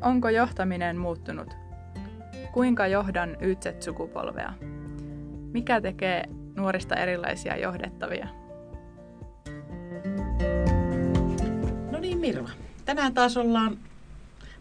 [0.00, 1.54] Onko johtaminen muuttunut?
[2.52, 4.52] Kuinka johdan YZ-sukupolvea?
[5.52, 6.24] Mikä tekee
[6.56, 8.28] nuorista erilaisia johdettavia?
[11.90, 12.50] No niin Mirva,
[12.84, 13.78] tänään taas ollaan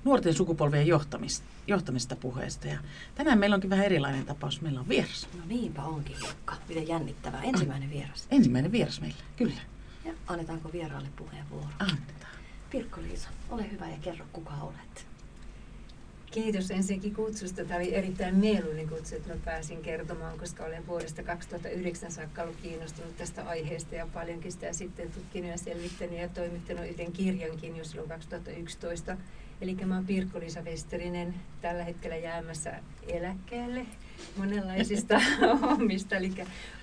[0.04, 2.68] nuorten sukupolvien johtamista, johtamista puheesta.
[2.68, 2.78] Ja
[3.16, 4.62] tänään meillä onkin vähän erilainen tapaus.
[4.62, 5.28] Meillä on vieras.
[5.38, 6.56] No niinpä onkin, Jukka.
[6.70, 7.42] Miten jännittävää.
[7.44, 8.28] Ensimmäinen vieras.
[8.32, 9.62] Ensimmäinen vieras meillä, kyllä.
[10.06, 11.68] Ja annetaanko vieraalle puheenvuoro?
[11.80, 12.32] Annetaan.
[12.70, 15.08] Pirkko-Liisa, ole hyvä ja kerro kuka olet.
[16.32, 17.66] Kiitos ensinnäkin kutsusta.
[17.66, 22.56] Tämä oli erittäin mieluinen kutsu, että mä pääsin kertomaan, koska olen vuodesta 2009 saakka ollut
[22.64, 27.86] kiinnostunut tästä aiheesta ja paljonkin sitä sitten tutkinut ja selvittänyt ja toimittanut yhden kirjankin jo
[27.86, 29.18] silloin 2011.
[29.62, 32.74] Eli mä oon Pirkko-Liisa Westerinen, tällä hetkellä jäämässä
[33.08, 33.86] eläkkeelle
[34.38, 35.22] monenlaisista
[35.62, 36.16] hommista.
[36.16, 36.34] Eli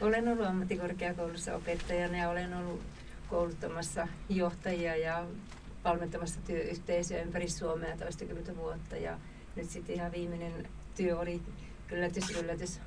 [0.01, 2.81] olen ollut ammattikorkeakoulussa opettajana ja olen ollut
[3.29, 5.27] kouluttamassa johtajia ja
[5.85, 8.97] valmentamassa työyhteisöä ympäri Suomea toistakymmentä vuotta.
[8.97, 9.19] Ja
[9.57, 11.43] nyt sitten ihan viimeinen työ oli
[11.93, 12.81] yllätys, yllätys,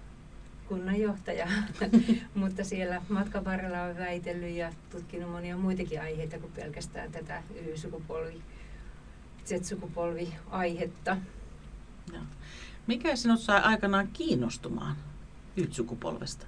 [0.68, 1.48] kunnanjohtaja,
[2.36, 8.42] mutta siellä matkan varrella on väitellyt ja tutkinut monia muitakin aiheita kuin pelkästään tätä Y-sukupolvi,
[9.46, 11.18] Z-sukupolvi-aihetta.
[12.14, 12.20] No.
[12.88, 14.96] Mikä sinut sai aikanaan kiinnostumaan
[15.58, 16.46] Y-sukupolvesta?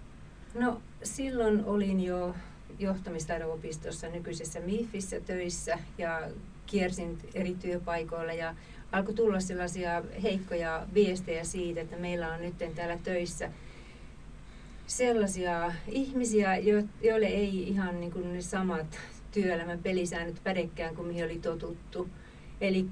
[0.53, 2.35] No silloin olin jo
[2.79, 6.29] johtamistaidon opistossa nykyisessä MIFissä töissä ja
[6.69, 8.55] kiersin eri työpaikoilla ja
[8.91, 13.51] alkoi tulla sellaisia heikkoja viestejä siitä, että meillä on nyt täällä töissä
[14.87, 16.57] sellaisia ihmisiä,
[17.01, 18.99] joille ei ihan niin kuin ne samat
[19.31, 22.09] työelämän pelisäännöt pädekään kuin mihin oli totuttu.
[22.61, 22.85] Eli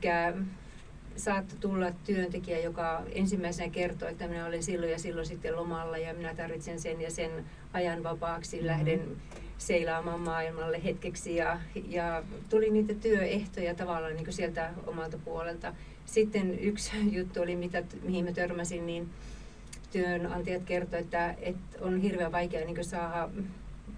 [1.16, 6.14] saattoi tulla työntekijä, joka ensimmäisenä kertoi, että minä olen silloin ja silloin sitten lomalla ja
[6.14, 7.32] minä tarvitsen sen ja sen
[7.74, 8.68] ajan vapaaksi, mm-hmm.
[8.68, 9.18] lähden
[9.58, 15.74] seilaamaan maailmalle hetkeksi ja, ja tuli niitä työehtoja tavallaan niin kuin sieltä omalta puolelta.
[16.06, 19.10] Sitten yksi juttu oli, mitä, mihin mä törmäsin, niin
[19.92, 23.30] työnantajat kertoivat, että, että on hirveän vaikea niin saada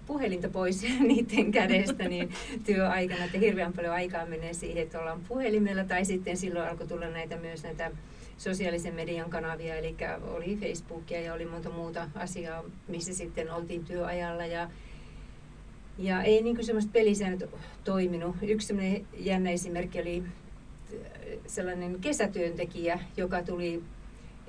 [0.06, 2.32] puhelinta pois niiden kädestä niin
[2.64, 7.08] työaikana, että hirveän paljon aikaa menee siihen, että ollaan puhelimella tai sitten silloin alkoi tulla
[7.08, 7.90] näitä myös näitä
[8.38, 14.46] sosiaalisen median kanavia, eli oli Facebookia ja oli monta muuta asiaa, missä sitten oltiin työajalla
[14.46, 14.70] ja
[15.98, 17.50] ja ei niin semmoista pelisäännöt
[17.84, 18.36] toiminut.
[18.42, 18.74] Yksi
[19.18, 20.22] jännä esimerkki oli
[21.46, 23.82] sellainen kesätyöntekijä, joka tuli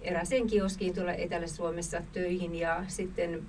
[0.02, 3.42] eräseen kioskiin tuolla Etelä-Suomessa töihin ja sitten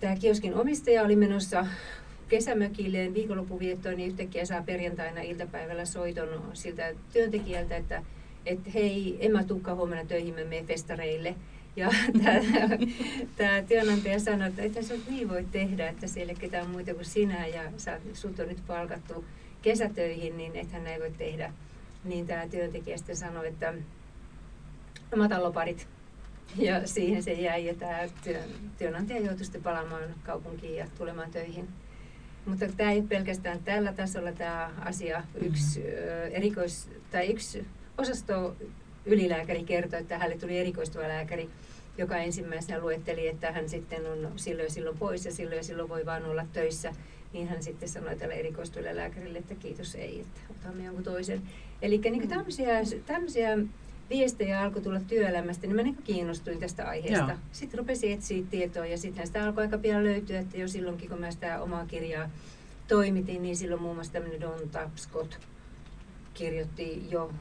[0.00, 1.66] tämä kioskin omistaja oli menossa
[2.28, 8.02] kesämökilleen viikonloppuviettoon, niin yhtäkkiä saa perjantaina iltapäivällä soiton siltä työntekijältä, että,
[8.46, 11.34] että hei, en mä tukka huomenna töihin, mä menen festareille.
[11.78, 11.90] Ja
[13.36, 17.46] tämä työnantaja sanoi, että että sä niin voi tehdä, että siellä ketään muita kuin sinä
[17.46, 19.24] ja sä, sut on nyt palkattu
[19.62, 21.52] kesätöihin, niin ethän näin voi tehdä.
[22.04, 23.74] Niin tämä työntekijä sitten sanoi, että
[25.10, 25.88] no mä otan loparit.
[26.56, 31.68] Ja siihen se jäi ja tämä työn, työnantaja joutui sitten palaamaan kaupunkiin ja tulemaan töihin.
[32.46, 35.22] Mutta tämä ei pelkästään tällä tasolla tämä asia.
[35.34, 36.34] Yksi, mm-hmm.
[36.36, 37.66] erikois, tai yksi
[37.98, 38.56] osasto
[39.06, 41.50] ylilääkäri kertoi, että hänelle tuli erikoistuva lääkäri,
[41.98, 46.24] joka ensimmäisenä luetteli, että hän sitten on silloin silloin pois ja silloin silloin voi vaan
[46.24, 46.92] olla töissä.
[47.32, 51.42] Niin hän sitten sanoi tälle erikoistuille lääkärille, että kiitos ei, että otamme jonkun toisen.
[51.82, 52.28] Eli niin mm.
[52.28, 53.58] tämmöisiä, tämmöisiä
[54.10, 57.30] viestejä alkoi tulla työelämästä, niin mä niin kiinnostuin tästä aiheesta.
[57.30, 57.38] Joo.
[57.52, 61.20] Sitten rupesin etsiä tietoa ja sitten sitä alkoi aika pian löytyä, että jo silloinkin kun
[61.20, 62.30] mä sitä omaa kirjaa
[62.88, 65.38] toimitin, niin silloin muun muassa tämmöinen Don Tapscott
[66.34, 67.32] kirjoitti jo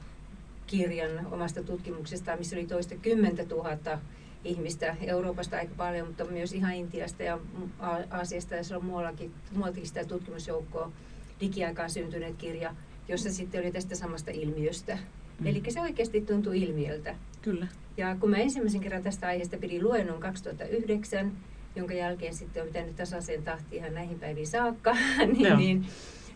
[0.68, 4.00] kirjan omasta tutkimuksestaan, missä oli toista kymmentä tuhatta
[4.48, 7.40] ihmistä Euroopasta aika paljon, mutta myös ihan Intiasta ja
[8.12, 10.92] Aasiasta ja se on muuallakin, muuallakin sitä tutkimusjoukkoa
[11.42, 12.76] digiaikaan syntyneet kirja,
[13.08, 14.98] jossa sitten oli tästä samasta ilmiöstä.
[15.40, 15.48] Mm.
[15.48, 17.16] Eli se oikeasti tuntuu ilmiöltä.
[17.42, 17.68] Kyllä.
[17.98, 21.32] Ja kun mä ensimmäisen kerran tästä aiheesta pidin luennon 2009,
[21.76, 24.98] jonka jälkeen sitten on pitänyt tasaiseen tahtiin ihan näihin päiviin saakka,
[25.38, 25.86] niin, niin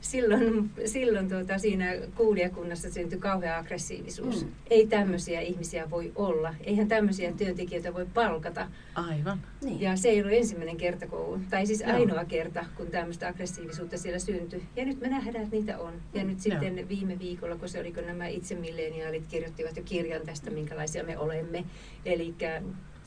[0.02, 4.46] silloin, silloin tuota, siinä kuulijakunnassa syntyi kauhea aggressiivisuus.
[4.46, 4.52] Mm.
[4.70, 6.56] Ei tämmöisiä ihmisiä voi olla.
[6.64, 8.68] Eihän tämmöisiä työntekijöitä voi palkata.
[8.96, 9.42] Aivan.
[9.64, 9.82] Niin.
[9.82, 11.94] Ja se ei ollut ensimmäinen kerta, kun, tai siis Joo.
[11.94, 14.64] ainoa kerta, kun tämmöistä aggressiivisuutta siellä syntyi.
[14.76, 15.94] Ja nyt me nähdään, että niitä on.
[16.14, 16.88] Ja nyt sitten Joo.
[16.90, 21.18] viime viikolla, kun se oli, kun nämä itse milleniaalit kirjoittivat jo kirjan tästä, minkälaisia me
[21.18, 21.66] olemme.
[22.06, 22.36] Eli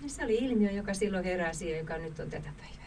[0.07, 2.84] se oli ilmiö, joka silloin heräsi ja joka nyt on tätä päivää.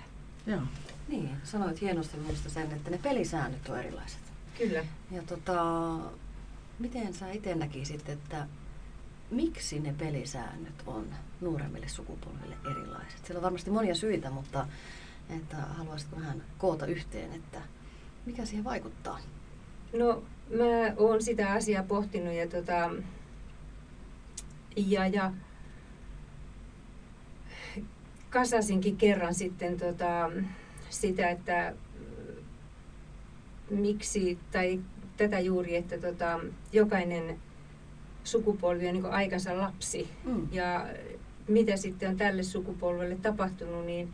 [0.47, 0.61] Joo.
[1.07, 4.19] Niin, sanoit hienosti minusta sen, että ne pelisäännöt on erilaiset.
[4.57, 4.85] Kyllä.
[5.11, 5.63] Ja tota,
[6.79, 8.47] miten sä itse näkisit, että
[9.31, 11.05] miksi ne pelisäännöt on
[11.41, 13.25] nuoremmille sukupolville erilaiset?
[13.25, 14.67] Siellä on varmasti monia syitä, mutta
[15.29, 17.61] että haluaisitko vähän koota yhteen, että
[18.25, 19.19] mikä siihen vaikuttaa?
[19.93, 22.91] No mä oon sitä asiaa pohtinut ja, tota,
[24.75, 25.31] ja, ja
[28.39, 30.31] kasasinkin kerran sitten tota,
[30.89, 31.73] sitä, että
[33.69, 34.79] miksi, tai
[35.17, 36.39] tätä juuri, että tota,
[36.73, 37.37] jokainen
[38.23, 40.09] sukupolvi on niin aikansa lapsi.
[40.25, 40.47] Mm.
[40.51, 40.87] Ja
[41.47, 44.09] mitä sitten on tälle sukupolvelle tapahtunut, niin,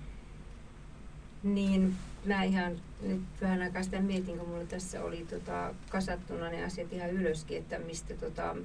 [1.44, 2.72] niin mä ihan
[3.02, 7.58] nyt vähän aikaa sitä mietin, kun mulla tässä oli tota, kasattuna ne asiat ihan ylöskin,
[7.58, 8.56] että mistä tota...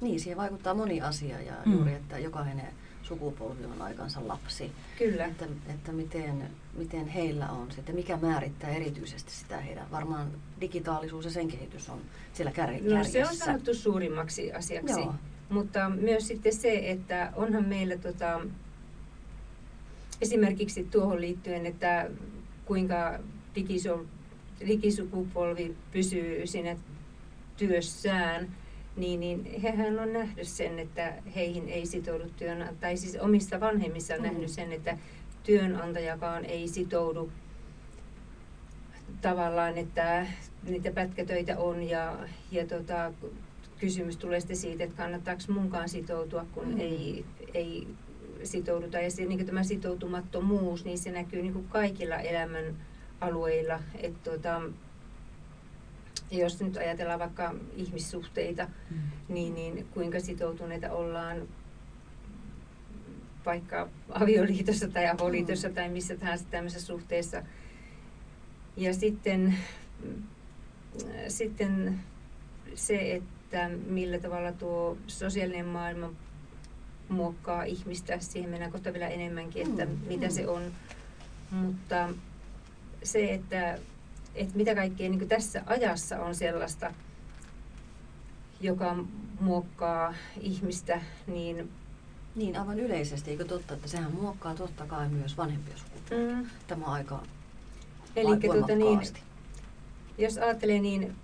[0.00, 1.72] Niin, siihen vaikuttaa moni asia ja mm.
[1.72, 2.68] juuri, että jokainen
[3.04, 4.72] sukupolvi on aikansa lapsi.
[4.98, 5.24] Kyllä.
[5.24, 10.30] Että, että miten, miten heillä on sitten, mikä määrittää erityisesti sitä heidän, varmaan
[10.60, 12.00] digitaalisuus ja sen kehitys on
[12.32, 12.98] siellä kärjessä.
[12.98, 15.00] No se on sanottu suurimmaksi asiaksi.
[15.00, 15.14] Joo.
[15.48, 18.40] Mutta myös sitten se, että onhan meillä tota,
[20.20, 22.10] esimerkiksi tuohon liittyen, että
[22.64, 23.18] kuinka
[23.54, 24.04] digisol,
[24.66, 26.76] digisukupolvi pysyy siinä
[27.56, 28.48] työssään,
[28.96, 34.14] niin, niin hehän on nähnyt sen, että heihin ei sitoudu työn, tai siis omissa vanhemmissa
[34.14, 34.26] on mm.
[34.26, 34.98] nähnyt sen, että
[35.42, 37.32] työnantajakaan ei sitoudu
[39.20, 40.26] tavallaan, että
[40.62, 42.16] niitä pätkätöitä on ja,
[42.50, 43.12] ja tota,
[43.78, 46.80] kysymys tulee sitten siitä, että kannattaako munkaan sitoutua, kun mm.
[46.80, 47.24] ei,
[47.54, 47.86] ei
[48.42, 48.98] sitouduta.
[48.98, 52.76] Ja se, niin tämä sitoutumattomuus, niin se näkyy niin kuin kaikilla elämän
[53.20, 53.80] alueilla.
[53.94, 54.62] Että tota,
[56.30, 58.96] jos nyt ajatellaan vaikka ihmissuhteita, mm.
[59.28, 61.48] niin, niin kuinka sitoutuneita ollaan
[63.46, 65.74] vaikka avioliitossa tai avoliitossa mm.
[65.74, 67.42] tai missä tahansa tämmöisessä suhteessa.
[68.76, 69.54] Ja sitten,
[71.28, 72.00] sitten
[72.74, 76.12] se, että millä tavalla tuo sosiaalinen maailma
[77.08, 79.98] muokkaa ihmistä, siihen mennään kohta vielä enemmänkin, että mm.
[80.08, 80.62] mitä se on.
[81.50, 82.08] Mutta
[83.02, 83.78] se, että
[84.34, 86.94] että mitä kaikkea niin tässä ajassa on sellaista,
[88.60, 89.04] joka
[89.40, 91.70] muokkaa ihmistä, niin...
[92.34, 96.36] Niin, aivan yleisesti, eikö totta, että sehän muokkaa totta kai myös vanhempia sukupuolia.
[96.36, 96.46] Mm.
[96.66, 97.22] Tämä aika
[98.16, 99.00] Eli tuota, niin,
[100.18, 101.14] jos ajattelee, niin,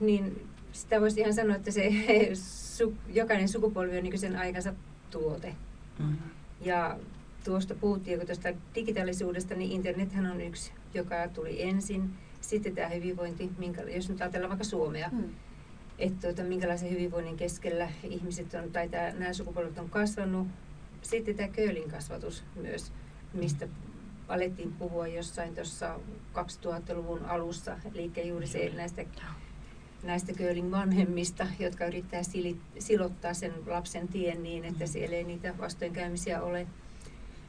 [0.00, 1.90] niin sitä voisi ihan sanoa, että se
[2.34, 4.74] su, jokainen sukupolvi on niin sen aikansa
[5.10, 5.54] tuote.
[5.98, 6.16] Mm.
[6.60, 6.98] Ja
[7.44, 12.10] tuosta puhuttiin, kun tuosta digitaalisuudesta, niin internethän on yksi, joka tuli ensin.
[12.40, 15.34] Sitten tämä hyvinvointi, minkä, jos nyt ajatellaan vaikka Suomea, hmm.
[15.98, 20.48] että tuota, minkälaisen hyvinvoinnin keskellä ihmiset on, tai tämä, nämä sukupolvet on kasvanut.
[21.02, 22.92] Sitten tämä köölin kasvatus myös,
[23.34, 23.68] mistä
[24.28, 26.00] alettiin puhua jossain tuossa
[26.34, 29.04] 2000-luvun alussa, eli juuri se näistä,
[30.02, 32.22] näistä köölin vanhemmista, jotka yrittää
[32.78, 34.92] silottaa sen lapsen tien niin, että hmm.
[34.92, 36.66] siellä ei niitä vastoinkäymisiä ole.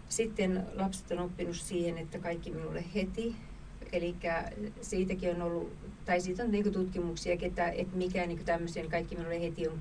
[0.09, 3.35] Sitten lapset on oppinut siihen, että kaikki minulle heti,
[3.91, 4.15] Eli
[4.81, 5.73] siitäkin on ollut,
[6.05, 9.79] tai siitä on niin tutkimuksia, että, että mikä niin tämmöisen kaikki minulle heti on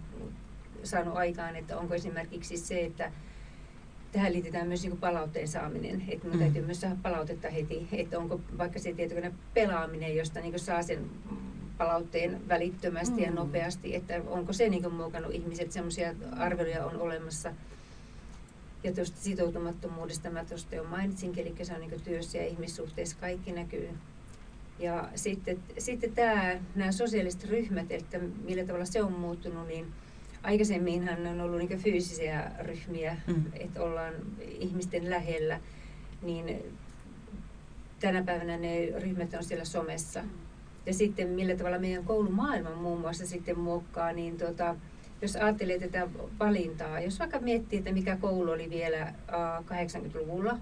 [0.83, 3.13] saanut aikaan, että onko esimerkiksi se, että
[4.13, 6.43] tähän liitetään myös niin palautteen saaminen, että minun mm.
[6.43, 11.11] täytyy myös saada palautetta heti, että onko vaikka se tietokone pelaaminen, josta niin saa sen
[11.79, 13.25] palautteen välittömästi mm.
[13.25, 17.53] ja nopeasti, että onko se niin muokannut ihmiset, semmoisia arveluja on olemassa.
[18.85, 23.53] Ja tuosta sitoutumattomuudesta mä tuosta jo mainitsinkin, eli se on niin työssä ja ihmissuhteissa kaikki
[23.53, 23.89] näkyy.
[24.79, 29.87] Ja sitten, sitten tämä, nämä sosiaaliset ryhmät, että millä tavalla se on muuttunut, niin
[30.43, 33.45] aikaisemminhan on ollut niin fyysisiä ryhmiä, mm.
[33.53, 35.61] että ollaan ihmisten lähellä,
[36.23, 36.77] niin
[38.01, 40.25] tänä päivänä ne ryhmät on siellä somessa.
[40.87, 44.77] Ja sitten millä tavalla meidän koulumaailma muun muassa sitten muokkaa, niin tota,
[45.23, 46.09] jos ajattelee tätä
[46.39, 49.15] valintaa, jos vaikka miettii, että mikä koulu oli vielä
[49.65, 50.59] 80-luvulla,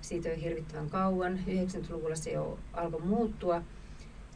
[0.00, 3.62] siitä on hirvittävän kauan, 90-luvulla se jo alkoi muuttua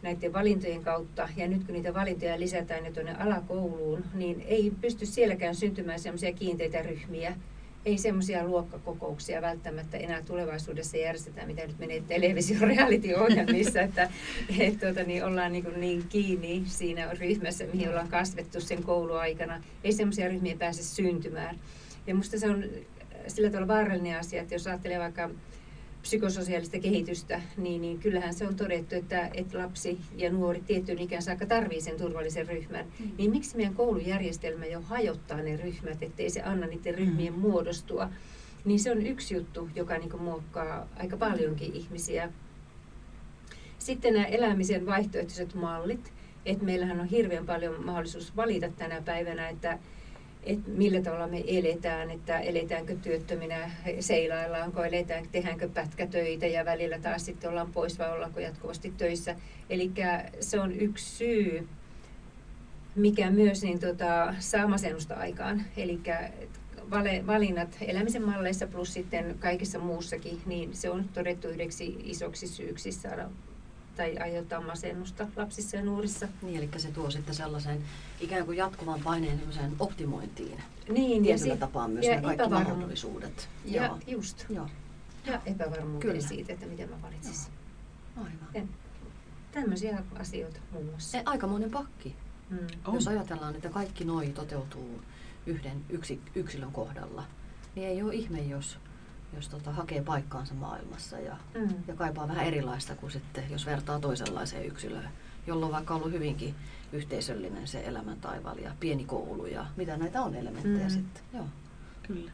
[0.02, 5.06] näiden valintojen kautta, ja nyt kun niitä valintoja lisätään jo tuonne alakouluun, niin ei pysty
[5.06, 7.36] sielläkään syntymään sellaisia kiinteitä ryhmiä,
[7.84, 14.10] ei semmoisia luokkakokouksia välttämättä enää tulevaisuudessa järjestetään, mitä nyt menee television reality-ohjelmissa, että
[14.58, 19.62] et, tuota, niin ollaan niin, niin kiinni siinä ryhmässä, mihin ollaan kasvettu sen kouluaikana.
[19.84, 21.58] Ei semmoisia ryhmiä pääse syntymään.
[22.06, 22.64] Ja minusta se on
[23.26, 25.30] sillä tavalla vaarallinen asia, että jos ajattelee vaikka
[26.02, 31.22] psykososiaalista kehitystä, niin, niin kyllähän se on todettu, että, että lapsi ja nuori tiettyyn ikään
[31.22, 32.86] saakka tarvii sen turvallisen ryhmän.
[33.00, 33.10] Mm.
[33.18, 37.38] Niin miksi meidän koulujärjestelmä jo hajottaa ne ryhmät, ettei se anna niiden ryhmien mm.
[37.38, 38.10] muodostua?
[38.64, 42.32] Niin se on yksi juttu, joka niin muokkaa aika paljonkin ihmisiä.
[43.78, 46.12] Sitten nämä elämisen vaihtoehtoiset mallit,
[46.46, 49.78] että meillähän on hirveän paljon mahdollisuus valita tänä päivänä, että
[50.48, 57.24] että millä tavalla me eletään, että eletäänkö työttöminä, seilaillaanko, eletään, tehdäänkö pätkätöitä ja välillä taas
[57.24, 59.36] sitten ollaan pois vai ollaanko jatkuvasti töissä.
[59.70, 59.92] Eli
[60.40, 61.68] se on yksi syy,
[62.94, 65.62] mikä myös niin tota, saa masennusta aikaan.
[65.76, 66.00] Eli
[67.26, 73.30] valinnat elämisen malleissa plus sitten kaikessa muussakin, niin se on todettu yhdeksi isoksi syyksi saada
[73.98, 76.28] tai aiheuttaa masennusta lapsissa ja nuorissa.
[76.42, 77.82] Niin, eli se tuo sitten sellaisen
[78.20, 79.40] ikään kuin jatkuvan paineen
[79.78, 80.62] optimointiin.
[80.88, 83.48] Niin, Tietyllä ja tapaa myös ja ne kaikki mahdollisuudet.
[83.64, 83.98] Ja Joo.
[84.06, 84.44] just.
[84.50, 84.68] Joo.
[85.26, 86.28] Ja epävarmuuteen Kyllä.
[86.28, 87.52] siitä, että miten mä valitsisin.
[88.16, 88.68] Aivan.
[89.52, 91.18] tämmöisiä asioita muun muassa.
[91.24, 92.16] Aikamoinen pakki.
[92.50, 92.58] Mm.
[92.92, 95.00] Jos ajatellaan, että kaikki noi toteutuu
[95.46, 97.24] yhden yksi, yksilön kohdalla,
[97.74, 98.78] niin ei ole ihme, jos,
[99.36, 101.68] jos tota, hakee paikkaansa maailmassa ja, mm.
[101.88, 105.08] ja kaipaa vähän erilaista kuin sitten, jos vertaa toisenlaiseen yksilöön,
[105.46, 106.54] jolloin on vaikka ollut hyvinkin
[106.92, 110.90] yhteisöllinen se elämäntaival ja pieni koulu ja mitä näitä on elementtejä mm.
[110.90, 111.22] sitten.
[111.34, 111.46] Joo.
[112.06, 112.30] Kyllä.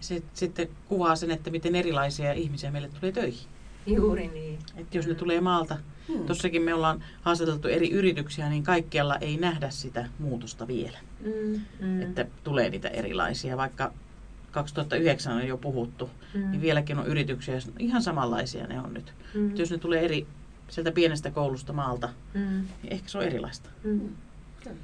[0.00, 3.48] Se sitten kuvaa sen, että miten erilaisia ihmisiä meille tulee töihin.
[3.86, 4.58] Juuri niin.
[4.76, 5.78] Että jos ne tulee maalta,
[6.08, 6.26] hmm.
[6.26, 10.98] tossakin me ollaan haastateltu eri yrityksiä, niin kaikkialla ei nähdä sitä muutosta vielä.
[11.22, 11.60] Hmm.
[11.80, 12.02] Hmm.
[12.02, 13.92] Että tulee niitä erilaisia, vaikka
[14.56, 16.50] 2009 on jo puhuttu, hmm.
[16.50, 19.14] niin vieläkin on yrityksiä, ihan samanlaisia ne on nyt.
[19.34, 19.56] Hmm.
[19.56, 20.26] jos ne tulee eri,
[20.68, 22.66] sieltä pienestä koulusta maalta, hmm.
[22.82, 23.70] niin ehkä se on erilaista.
[23.82, 24.16] Hmm.
[24.64, 24.76] Kyllä.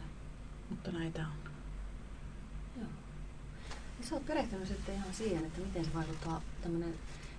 [0.71, 1.50] Mutta näitä on.
[2.76, 2.87] Joo.
[4.00, 6.95] Ja sä oot perehtynyt sitten ihan siihen, että miten se vaikuttaa tämmöinen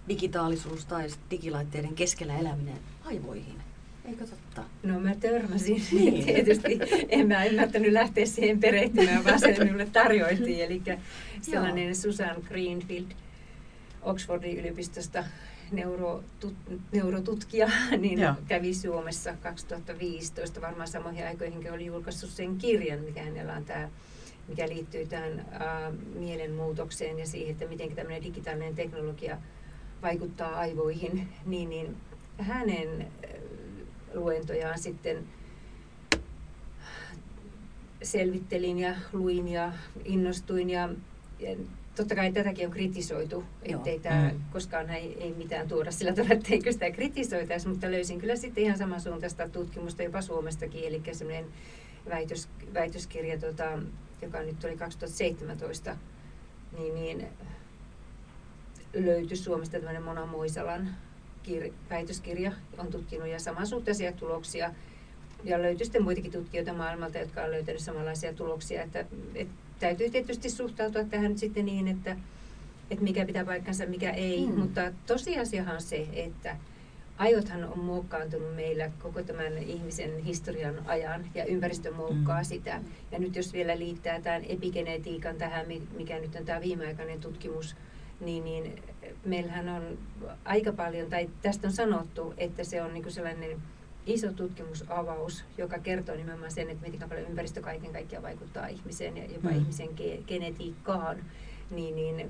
[0.08, 3.73] digitaalisuus tai digilaitteiden keskellä eläminen aivoihin.
[4.06, 4.64] Eikö totta?
[4.84, 6.26] No mä törmäsin niin.
[6.26, 6.80] tietysti.
[7.10, 10.66] En mä ymmärtänyt lähteä siihen perehtymään, vaan se minulle tarjoiltiin.
[10.66, 10.82] Eli
[11.42, 11.96] sellainen Joo.
[11.96, 13.12] Susan Greenfield
[14.02, 15.24] Oxfordin yliopistosta
[15.72, 16.54] neurotut,
[16.92, 17.70] neurotutkija,
[18.00, 18.34] niin Joo.
[18.48, 23.90] kävi Suomessa 2015, varmaan samoihin aikoihin, kun oli julkaissut sen kirjan, mikä hänellä on tämä
[24.48, 29.38] mikä liittyy tähän äh, mielenmuutokseen ja siihen, että miten tämmöinen digitaalinen teknologia
[30.02, 31.98] vaikuttaa aivoihin, niin, niin
[32.38, 33.08] hänen
[34.14, 35.28] luentojaan sitten
[38.04, 39.74] selvittelin ja luin ja
[40.06, 40.90] innostuin ja,
[41.40, 41.56] ja
[41.96, 44.42] totta kai tätäkin on kritisoitu, ettei tämä mm.
[44.52, 48.78] koskaan ei, ei mitään tuoda sillä tavalla, etteikö sitä kritisoitaisi, mutta löysin kyllä sitten ihan
[48.78, 51.46] samansuuntaista tutkimusta jopa Suomestakin, eli semmoinen
[52.10, 53.80] väitös, väitöskirja, tota,
[54.22, 55.98] joka nyt oli 2017,
[56.78, 57.28] niin, niin
[58.94, 60.90] löytyi Suomesta tämmöinen Mona Moisalan
[61.48, 64.72] kir- väitöskirja, on tutkinut ja samansuuntaisia tuloksia.
[65.44, 68.84] Ja löytyi sitten muitakin tutkijoita maailmalta, jotka on löytänyt samanlaisia tuloksia.
[68.84, 69.48] Että, et,
[69.80, 72.18] täytyy tietysti suhtautua tähän nyt sitten niin, että,
[72.92, 74.46] että mikä pitää paikkansa, mikä ei.
[74.46, 74.60] Mm.
[74.60, 76.58] Mutta tosiasiahan on se, että
[77.18, 82.46] aivothan on muokkaantunut meillä koko tämän ihmisen historian ajan ja ympäristö muokkaa mm.
[82.46, 82.82] sitä.
[83.12, 85.66] Ja nyt jos vielä liittää tämän epigenetiikan tähän,
[85.98, 87.76] mikä nyt on tämä viimeaikainen tutkimus,
[88.20, 88.84] niin, niin
[89.26, 89.98] meillähän on
[90.46, 93.62] aika paljon, tai tästä on sanottu, että se on niin kuin sellainen
[94.06, 99.26] iso tutkimusavaus, joka kertoo nimenomaan sen, että miten paljon ympäristö kaiken kaikkiaan vaikuttaa ihmiseen ja
[99.26, 99.58] jopa mm.
[99.58, 101.18] ihmisen ge- genetiikkaan,
[101.72, 102.30] niin, niin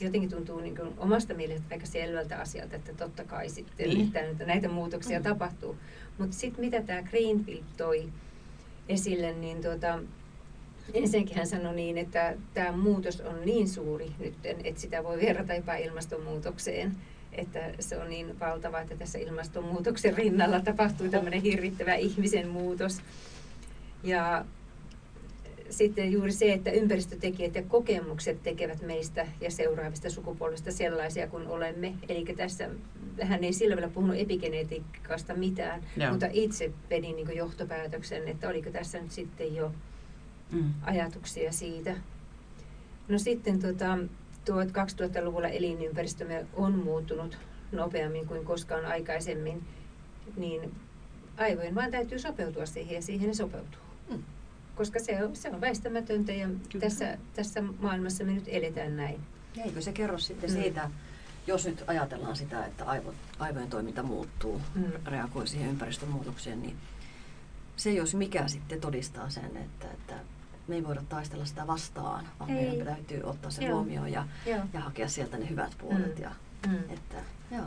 [0.00, 4.16] jotenkin tuntuu niin kuin omasta mielestä aika selvältä asialta, että totta kai sitten niin.
[4.16, 5.22] että näitä muutoksia mm.
[5.22, 5.76] tapahtuu.
[6.18, 8.08] Mutta sitten mitä tämä Greenfield toi
[8.88, 9.98] esille, niin tuota,
[10.94, 15.54] Ensinnäkin hän sanoi niin, että tämä muutos on niin suuri nyt, että sitä voi verrata
[15.54, 16.96] jopa ilmastonmuutokseen.
[17.32, 23.00] Että se on niin valtava, että tässä ilmastonmuutoksen rinnalla tapahtuu tämmöinen hirvittävä ihmisen muutos.
[24.02, 24.44] Ja
[25.70, 31.94] sitten juuri se, että ympäristötekijät ja kokemukset tekevät meistä ja seuraavista sukupolvista sellaisia kuin olemme.
[32.08, 32.70] Eli tässä
[33.22, 36.10] hän ei sillä vielä puhunut epigenetiikasta mitään, Joo.
[36.10, 39.72] mutta itse vedin niin johtopäätöksen, että oliko tässä nyt sitten jo
[40.52, 40.74] mm.
[40.82, 41.96] ajatuksia siitä.
[43.08, 43.98] No sitten tota,
[44.44, 47.38] tuo 2000-luvulla elinympäristömme on muuttunut
[47.72, 49.64] nopeammin kuin koskaan aikaisemmin,
[50.36, 50.74] niin
[51.36, 53.80] aivojen vaan täytyy sopeutua siihen ja siihen ne sopeutuu.
[54.10, 54.22] Mm.
[54.76, 56.48] Koska se on, se on väistämätöntä ja
[56.80, 59.20] tässä, tässä maailmassa me nyt eletään näin.
[59.56, 60.62] Ja eikö se kerro sitten mm.
[60.62, 60.90] siitä,
[61.46, 64.84] jos nyt ajatellaan sitä, että aivot, aivojen toiminta muuttuu, mm.
[65.06, 66.76] reagoi siihen ympäristön muutokseen, niin
[67.76, 70.14] se jos mikä sitten todistaa sen, että, että
[70.68, 72.68] me ei voida taistella sitä vastaan, vaan ei.
[72.68, 74.26] meidän täytyy ottaa se huomioon ja,
[74.72, 76.16] ja hakea sieltä ne hyvät puolet.
[76.16, 76.22] Mm.
[76.22, 76.30] Ja,
[76.66, 76.78] mm.
[76.90, 77.16] Että,
[77.50, 77.66] joo.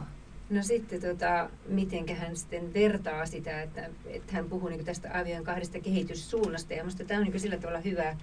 [0.49, 5.43] No sitten, tota, miten hän sitten vertaa sitä, että, että hän puhuu niin tästä aivojen
[5.43, 6.73] kahdesta kehityssuunnasta.
[6.73, 8.15] Ja minusta tämä on niin sillä tavalla hyvä,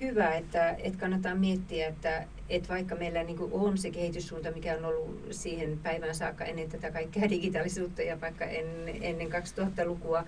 [0.00, 4.84] hyvä että, että kannattaa miettiä, että, että vaikka meillä niin on se kehityssuunta, mikä on
[4.84, 8.66] ollut siihen päivään saakka ennen tätä kaikkea digitaalisuutta ja vaikka en,
[9.02, 10.24] ennen 2000-lukua,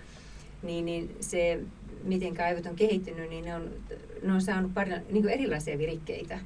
[0.62, 1.60] niin, niin se
[2.02, 3.70] miten aivot on kehittynyt, niin ne on,
[4.22, 6.38] ne on saanut paljon niin kuin erilaisia virikkeitä.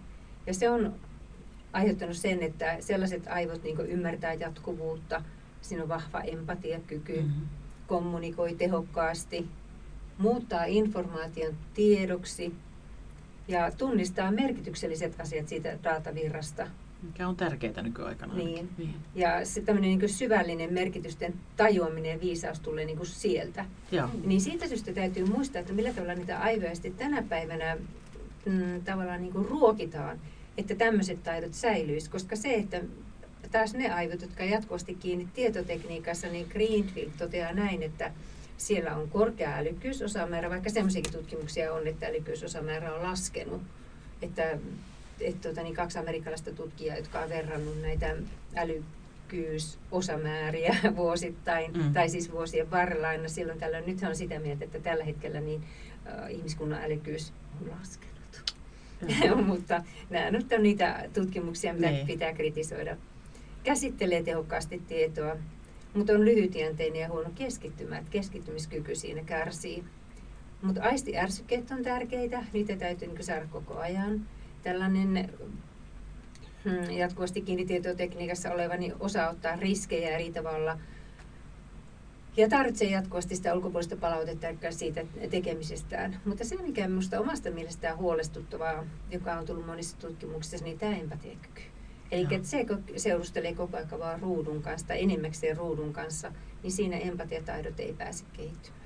[0.46, 0.94] Ja se on
[1.72, 5.22] aiheuttanut sen, että sellaiset aivot niin ymmärtää jatkuvuutta,
[5.60, 7.46] siinä on vahva empatiakyky, mm-hmm.
[7.86, 9.46] kommunikoi tehokkaasti,
[10.18, 12.54] muuttaa informaation tiedoksi
[13.48, 16.66] ja tunnistaa merkitykselliset asiat siitä datavirrasta.
[17.06, 18.34] Mikä on tärkeää nykyaikana.
[18.34, 18.68] Niin.
[18.78, 18.94] niin.
[19.14, 23.64] Ja se tämmöinen niin syvällinen merkitysten tajuaminen ja viisaus tulee niin sieltä.
[23.92, 24.08] Joo.
[24.24, 27.76] Niin siitä syystä täytyy muistaa, että millä tavalla niitä aivoja tänä päivänä
[28.46, 30.18] mm, tavallaan niin kuin ruokitaan
[30.58, 32.80] että tämmöiset taidot säilyisivät, koska se, että
[33.52, 38.12] taas ne aivot, jotka jatkuvasti kiinni tietotekniikassa, niin Greenfield toteaa näin, että
[38.56, 43.62] siellä on korkea älykkyysosamäärä, vaikka semmoisiakin tutkimuksia on, että älykkyysosamäärä on laskenut.
[44.22, 44.58] Että,
[45.20, 48.16] että tuota, niin kaksi amerikkalaista tutkijaa, jotka on verrannut näitä
[48.56, 51.92] älykkyysosamääriä vuosittain, mm.
[51.92, 53.86] tai siis vuosien varrella aina silloin tällöin.
[53.86, 55.64] Nythän on sitä mieltä, että tällä hetkellä niin,
[56.06, 58.14] äh, ihmiskunnan älykkyys on laskenut.
[59.46, 62.06] mutta nämä nyt on niitä tutkimuksia, mitä niin.
[62.06, 62.96] pitää kritisoida.
[63.64, 65.36] Käsittelee tehokkaasti tietoa,
[65.94, 67.98] mutta on lyhytjänteinen ja huono keskittymä.
[67.98, 69.84] Että keskittymiskyky siinä kärsii.
[70.62, 74.26] Mutta aistiärsykkeet on tärkeitä, niitä täytyy niin saada koko ajan.
[74.64, 75.30] Tällainen
[76.64, 80.78] hmm, jatkuvasti kiinnitietotekniikassa oleva niin osaa ottaa riskejä eri tavalla–
[82.36, 86.20] ja tarvitsee jatkuvasti sitä ulkopuolista palautetta siitä tekemisestään.
[86.24, 91.62] Mutta se, mikä minusta omasta mielestään huolestuttavaa, joka on tullut monissa tutkimuksissa, niin tämä empatiakyky.
[92.10, 92.66] Eli se
[92.96, 98.24] seurustelee koko ajan vaan ruudun kanssa tai enimmäkseen ruudun kanssa, niin siinä empatiataidot ei pääse
[98.32, 98.84] kehittymään.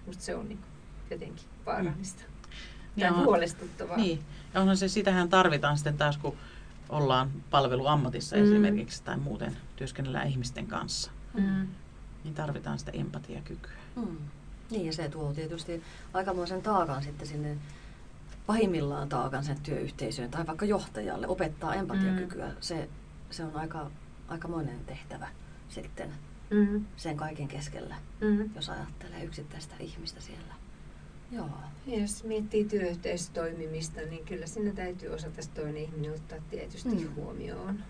[0.00, 0.58] Minusta se on niin
[1.10, 2.22] jotenkin vaarallista.
[2.26, 2.31] Mm.
[3.00, 3.96] Tai huolestuttavaa.
[3.96, 4.22] Niin.
[4.54, 6.36] Ja onhan se, sitähän tarvitaan sitten taas, kun
[6.88, 8.42] ollaan palveluammatissa mm.
[8.42, 11.10] esimerkiksi tai muuten työskennellään ihmisten kanssa.
[11.34, 11.66] Mm
[12.24, 13.72] niin tarvitaan sitä empatiakykyä.
[13.94, 14.16] Hmm.
[14.70, 15.82] Niin ja se tuo tietysti
[16.12, 17.56] aikamoisen taakan sitten sinne
[18.46, 22.48] pahimmillaan taakan sen työyhteisöön tai vaikka johtajalle opettaa empatiakykyä.
[22.48, 22.56] Mm.
[22.60, 22.88] Se,
[23.30, 23.90] se on aika,
[24.28, 25.28] aikamoinen tehtävä
[25.68, 26.12] sitten
[26.50, 26.84] mm.
[26.96, 28.50] sen kaiken keskellä, mm.
[28.54, 30.54] jos ajattelee yksittäistä ihmistä siellä.
[31.32, 31.48] Joo.
[31.86, 37.14] Jos miettii työyhteisötoimimista, niin kyllä sinne täytyy osata toinen ihminen ottaa tietysti mm.
[37.14, 37.80] huomioon.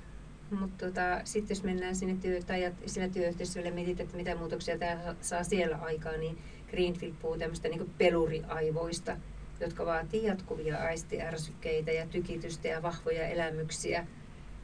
[0.50, 5.14] Mutta tota, sitten jos mennään sinne työ, tai siinä työyhteisölle mietitään, että mitä muutoksia tämä
[5.20, 6.38] saa siellä aikaan, niin
[6.70, 9.16] Greenfield puhuu tämmöistä niin peluriaivoista,
[9.60, 14.06] jotka vaatii jatkuvia aistiärsykkeitä ja tykitystä ja vahvoja elämyksiä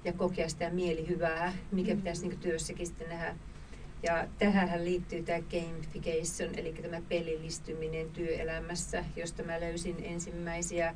[0.05, 1.97] ja kokea sitä mielihyvää, mikä mm.
[1.99, 3.37] pitäisi niin työssäkin sitten nähdä.
[4.03, 10.95] Ja tähän liittyy tämä gamification, eli tämä pelillistyminen työelämässä, josta mä löysin ensimmäisiä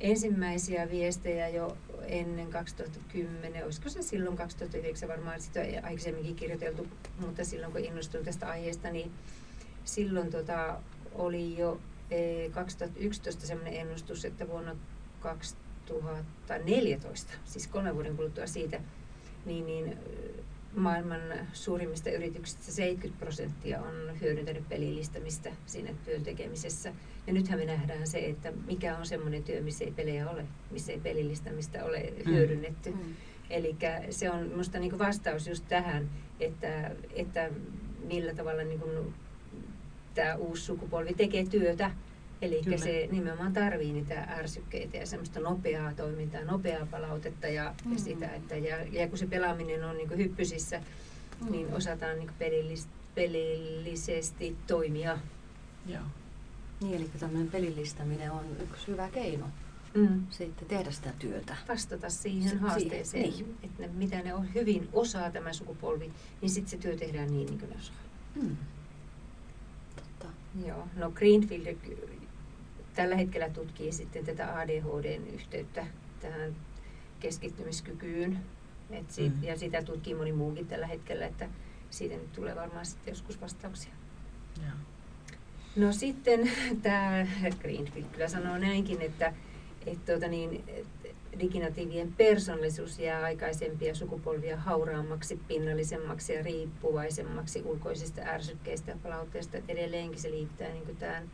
[0.00, 6.86] ensimmäisiä viestejä jo ennen 2010, olisiko se silloin 2009 varmaan, sitä aikaisemminkin kirjoiteltu,
[7.20, 9.12] mutta silloin kun innostuin tästä aiheesta, niin
[9.84, 10.80] silloin tota,
[11.14, 11.80] oli jo
[12.50, 14.76] 2011 sellainen ennustus, että vuonna
[15.20, 18.80] 2014, siis kolmen vuoden kuluttua siitä,
[19.46, 19.98] niin, niin
[20.76, 21.20] maailman
[21.52, 26.92] suurimmista yrityksistä 70 prosenttia on hyödyntänyt pelillistämistä siinä työn tekemisessä.
[27.26, 30.92] Ja nythän me nähdään se, että mikä on semmoinen työ, missä ei pelejä ole, missä
[30.92, 32.32] ei pelillistämistä ole mm.
[32.32, 32.90] hyödynnetty.
[32.90, 33.14] Mm.
[33.50, 33.76] Eli
[34.10, 37.50] se on minusta niin vastaus just tähän, että, että
[38.04, 39.14] millä tavalla niin kuin
[40.14, 41.90] tämä uusi sukupolvi tekee työtä.
[42.42, 47.92] Eli se nimenomaan tarvii niitä ärsykkeitä ja semmoista nopeaa toimintaa, nopeaa palautetta ja, mm.
[47.92, 50.80] ja sitä, että ja, ja kun se pelaaminen on niin hyppysissä,
[51.40, 51.52] mm.
[51.52, 55.18] niin osataan niin pelillis, pelillisesti toimia.
[55.86, 56.02] Joo.
[56.80, 59.46] Niin, eli tämmöinen pelillistäminen on yksi hyvä keino
[59.94, 60.26] mm.
[60.30, 61.56] sitten tehdä sitä työtä.
[61.68, 63.58] Vastata siihen se, haasteeseen, siihen, niin.
[63.62, 67.46] että ne, mitä ne on hyvin osaa tämä sukupolvi, niin sitten se työ tehdään niin,
[67.46, 67.96] niin kuin ne osaa.
[68.34, 68.56] Mm.
[69.96, 70.26] Totta.
[70.66, 71.76] Joo, no Greenfield
[72.98, 75.86] tällä hetkellä tutkii sitten tätä ADHDn yhteyttä
[76.20, 76.56] tähän
[77.20, 78.38] keskittymiskykyyn.
[78.90, 79.44] Et sit, mm.
[79.44, 81.48] Ja sitä tutkii moni muukin tällä hetkellä, että
[81.90, 83.92] siitä nyt tulee varmaan sitten joskus vastauksia.
[84.62, 84.72] Ja.
[85.76, 86.50] No sitten
[86.82, 87.26] tämä
[87.60, 89.32] Greenfield kyllä sanoo näinkin, että,
[89.86, 90.64] että tuota niin,
[91.40, 99.56] diginatiivien persoonallisuus jää aikaisempia sukupolvia hauraammaksi, pinnallisemmaksi ja riippuvaisemmaksi ulkoisista ärsykkeistä ja palautteista.
[99.56, 101.30] Että edelleenkin se liittää niin tämän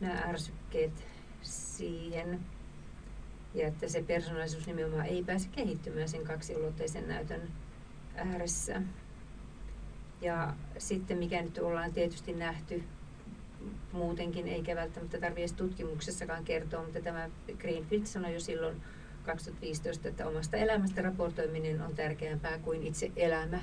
[0.00, 1.06] nämä ärsykkeet
[1.42, 2.40] siihen.
[3.54, 7.40] Ja että se persoonallisuus nimenomaan ei pääse kehittymään sen kaksiulotteisen näytön
[8.14, 8.82] ääressä.
[10.20, 12.82] Ja sitten mikä nyt ollaan tietysti nähty
[13.92, 18.82] muutenkin, eikä välttämättä tarvitse tutkimuksessakaan kertoa, mutta tämä Greenfield sanoi jo silloin
[19.22, 23.60] 2015, että omasta elämästä raportoiminen on tärkeämpää kuin itse elämä.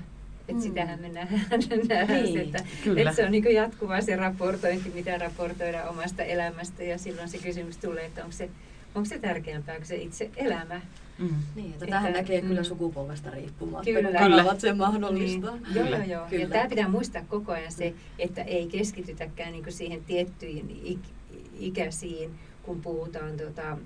[0.48, 0.62] Että mm.
[0.62, 1.42] sitähän me nähdään,
[1.90, 2.64] nähdään niin, että,
[2.96, 7.78] että se on niin jatkuvaa se raportointi, mitä raportoidaan omasta elämästä ja silloin se kysymys
[7.78, 8.50] tulee, että onko se,
[8.96, 10.82] onko se tärkeämpää kuin se itse elämä.
[11.20, 11.30] Mm.
[11.56, 12.48] Niin, että, että tähän näkee mm.
[12.48, 14.10] kyllä sukupolvesta riippumatta, kyllä.
[14.10, 15.56] kun kanavat sen mahdollistaa.
[15.56, 15.76] Niin.
[15.76, 16.26] Joo, joo, joo.
[16.30, 16.44] Kyllä.
[16.44, 22.32] Ja tämä pitää muistaa koko ajan se, että ei keskitytäkään niin siihen tiettyihin ik- ikäisiin,
[22.64, 23.78] kun puhutaan tota,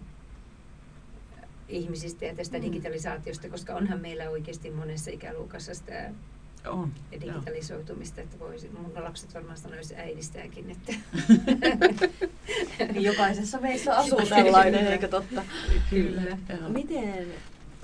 [1.69, 2.63] ihmisistä ja tästä mm.
[2.63, 6.11] digitalisaatiosta, koska onhan meillä oikeasti monessa ikäluokassa sitä
[6.67, 10.93] on, digitalisoitumista, että voisi, mun lapset varmaan sanoisi äidistäänkin, että
[12.93, 15.43] niin jokaisessa meissä asuu tällainen, eikö totta?
[15.89, 16.37] Kyllä.
[16.67, 17.27] Miten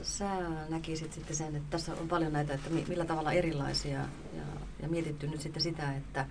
[0.01, 0.29] sä
[0.69, 3.99] näkisit sitten sen, että tässä on paljon näitä, että millä tavalla erilaisia
[4.33, 4.43] ja,
[4.81, 6.25] ja mietitty nyt sitten sitä, että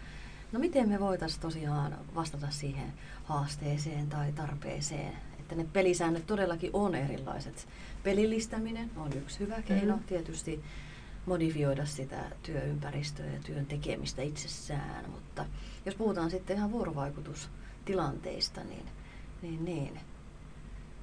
[0.52, 2.92] no miten me voitaisiin tosiaan vastata siihen
[3.24, 7.68] haasteeseen tai tarpeeseen, että ne pelisäännöt todellakin on erilaiset.
[8.02, 10.07] Pelillistäminen on yksi hyvä keino mm-hmm.
[10.07, 10.62] tietysti
[11.26, 15.46] modifioida sitä työympäristöä ja työn tekemistä itsessään, mutta
[15.87, 18.87] jos puhutaan sitten ihan vuorovaikutustilanteista, niin,
[19.42, 20.00] niin, niin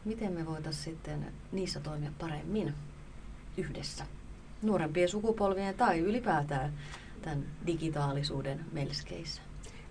[0.05, 2.73] miten me voitaisiin sitten niissä toimia paremmin
[3.57, 4.05] yhdessä
[4.61, 6.73] nuorempien sukupolvien tai ylipäätään
[7.21, 9.41] tämän digitaalisuuden melskeissä?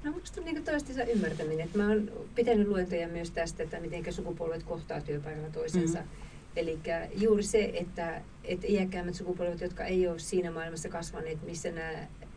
[0.05, 1.61] No minusta niin toistensa ymmärtäminen.
[1.61, 5.99] Että mä oon pitänyt luentoja myös tästä, että miten sukupolvet kohtaa työpaikalla toisensa.
[5.99, 6.31] Mm-hmm.
[6.57, 6.79] Eli
[7.17, 11.93] juuri se, että, että iäkkäämmät sukupolvet, jotka ei ole siinä maailmassa kasvaneet, missä nämä,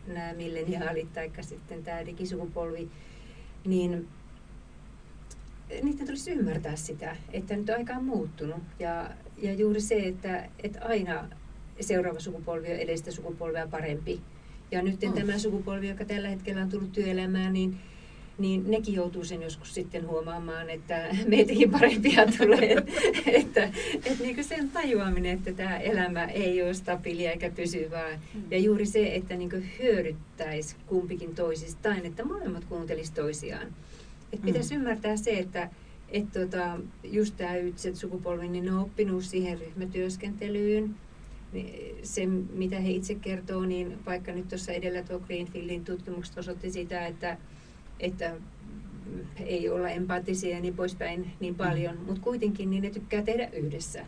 [0.06, 2.90] nämä milleniaalit tai sitten tämä digisukupolvi,
[3.64, 4.08] niin
[5.82, 8.62] niiden tulisi ymmärtää sitä, että nyt aika on muuttunut.
[8.78, 11.28] Ja, ja juuri se, että, että aina
[11.80, 14.20] seuraava sukupolvi on edellistä sukupolvea parempi.
[14.70, 15.12] Ja nyt mm.
[15.12, 17.80] tämä sukupolvi, joka tällä hetkellä on tullut työelämään, niin
[18.38, 22.72] niin nekin joutuu sen joskus sitten huomaamaan, että meitäkin parempia tulee.
[23.40, 28.20] että, että niin kuin sen tajuaminen, että tämä elämä ei ole stabiilia eikä pysyvää.
[28.34, 28.42] Mm.
[28.50, 33.66] Ja juuri se, että niin hyödyttäisi kumpikin toisistaan, että molemmat kuuntelisi toisiaan.
[34.32, 34.80] Että pitäisi mm.
[34.80, 35.70] ymmärtää se, että
[36.08, 40.94] et tota, just tämä ytset sukupolvi, niin ne on oppinut siihen ryhmätyöskentelyyn.
[41.52, 46.70] Niin se, mitä he itse kertoo, niin vaikka nyt tuossa edellä tuo Greenfieldin tutkimukset osoitti
[46.70, 47.36] sitä, että
[48.00, 48.34] että
[49.46, 52.04] ei olla empaattisia ja niin poispäin niin paljon, mm.
[52.04, 54.06] mutta kuitenkin niin ne tykkää tehdä yhdessä.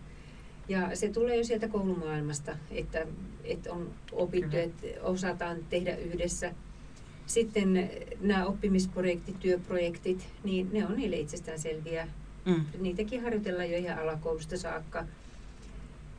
[0.68, 3.06] Ja se tulee jo sieltä koulumaailmasta, että,
[3.44, 6.54] että on opittu, että osataan tehdä yhdessä.
[7.26, 12.08] Sitten nämä oppimisprojektit, työprojektit, niin ne on niille itsestään selviä.
[12.44, 12.64] Mm.
[12.78, 15.06] Niitäkin harjoitellaan jo ihan alakoulusta saakka.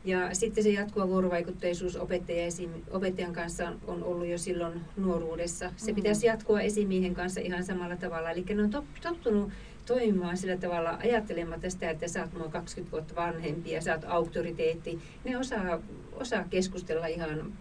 [0.08, 2.48] Ja sitten se jatkuva vuorovaikutteisuus opettaja
[2.92, 5.72] opettajan kanssa on ollut jo silloin nuoruudessa.
[5.78, 5.96] Se mm.
[5.96, 8.32] pitäisi jatkua esimiehen kanssa ihan samalla tavalla.
[8.32, 9.52] Eli ne on tottunut
[9.86, 14.04] toimimaan sillä tavalla ajattelematta sitä, että sä oot mua 20 vuotta vanhempi ja sä oot
[14.08, 15.00] auktoriteetti.
[15.24, 15.80] Ne osaa,
[16.14, 17.54] osaa keskustella ihan,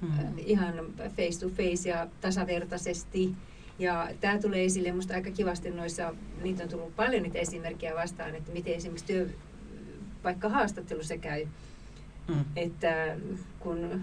[0.00, 0.10] mm.
[0.18, 0.74] äh, ihan
[1.16, 3.32] face to face ja tasavertaisesti.
[3.78, 8.34] Ja tämä tulee esille minusta aika kivasti noissa, niitä on tullut paljon niitä esimerkkejä vastaan,
[8.34, 9.28] että miten esimerkiksi työ,
[10.24, 11.46] vaikka haastattelussa käy.
[12.28, 12.44] Mm.
[12.56, 13.16] Että
[13.58, 14.02] kun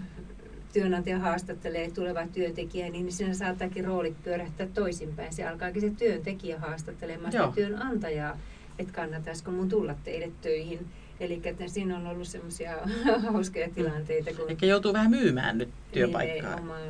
[0.72, 5.32] työnantaja haastattelee tulevaa työntekijää, niin siinä saattaakin roolit pyörähtää toisinpäin.
[5.32, 8.38] Se alkaakin se työntekijä haastattelemaan sitä työnantajaa,
[8.78, 10.86] että kannattaisiko mun tulla teille töihin.
[11.20, 12.76] Eli että siinä on ollut semmoisia
[13.32, 13.74] hauskoja mm.
[13.74, 14.30] tilanteita.
[14.34, 16.54] Kun Eli joutuu vähän myymään nyt työpaikkaa.
[16.54, 16.82] Omaan,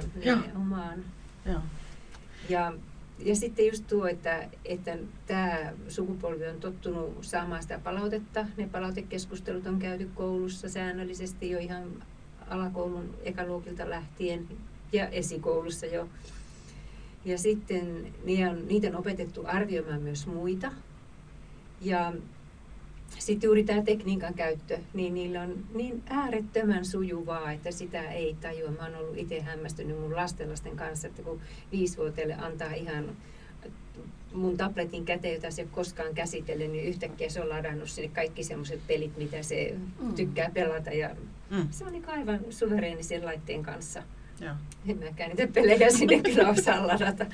[0.56, 1.04] omaan.
[1.46, 1.60] Joo.
[2.48, 2.72] Ja
[3.24, 8.46] ja sitten just tuo, että, että tämä sukupolvi on tottunut saamaan sitä palautetta.
[8.56, 12.02] Ne palautekeskustelut on käyty koulussa säännöllisesti jo ihan
[12.48, 14.48] alakoulun ekaluokilta lähtien
[14.92, 16.08] ja esikoulussa jo.
[17.24, 18.06] Ja sitten
[18.68, 20.72] niitä on opetettu arvioimaan myös muita.
[21.80, 22.12] Ja
[23.18, 28.70] sitten juuri tämä tekniikan käyttö, niin niillä on niin äärettömän sujuvaa, että sitä ei tajua.
[28.70, 31.40] Mä oon ollut itse hämmästynyt mun lastenlasten kanssa, että kun
[31.72, 33.16] viisivuotiaille antaa ihan
[34.34, 38.80] mun tabletin käteen, jota se koskaan käsitellyt, niin yhtäkkiä se on ladannut sinne kaikki semmoiset
[38.86, 40.14] pelit, mitä se mm.
[40.14, 40.90] tykkää pelata.
[40.90, 41.10] Ja
[41.50, 41.68] mm.
[41.70, 44.02] Se on niin aivan suvereeni sen laitteen kanssa.
[44.40, 44.54] Joo.
[44.88, 47.26] En mäkään niitä pelejä sinne kyllä osaa ladata.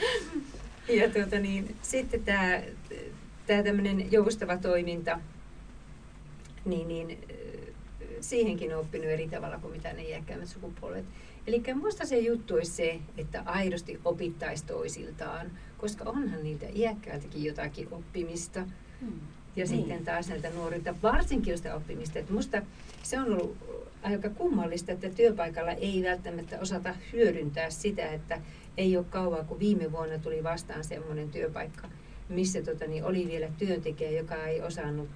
[0.89, 2.61] Ja tuota niin, sitten tämä,
[3.47, 5.21] tämä tämmöinen joustava toiminta,
[6.67, 7.19] niin, niin
[8.21, 11.05] siihenkin on oppinut eri tavalla kuin mitä ne iäkkäämmät sukupolvet.
[11.47, 17.89] Eli minusta se juttu olisi se, että aidosti opittaisi toisiltaan, koska onhan niitä iäkkäiltäkin jotakin
[17.91, 18.61] oppimista.
[19.01, 19.21] Hmm.
[19.57, 19.69] Ja niin.
[19.69, 22.19] sitten taas näiltä nuorilta varsinkin sitä oppimista.
[22.19, 22.63] Että musta
[23.03, 23.57] se on ollut
[24.03, 28.41] aika kummallista, että työpaikalla ei välttämättä osata hyödyntää sitä, että
[28.77, 31.89] ei ole kauaa, kun viime vuonna tuli vastaan semmoinen työpaikka,
[32.29, 35.09] missä tota, niin oli vielä työntekijä, joka ei osannut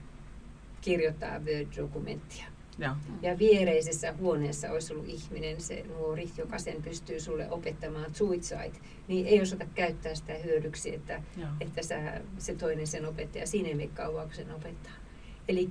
[0.80, 2.44] kirjoittaa Word-dokumenttia.
[2.78, 2.96] Ja.
[3.22, 9.26] ja viereisessä huoneessa olisi ollut ihminen, se nuori, joka sen pystyy sulle opettamaan, suitsait, niin
[9.26, 11.22] ei osata käyttää sitä hyödyksi, että,
[11.60, 14.92] että sä, se toinen sen opettaja, siinä ei mene kauan, kun sen opettaa.
[15.48, 15.68] Eli